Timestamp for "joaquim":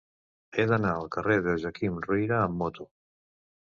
1.65-2.01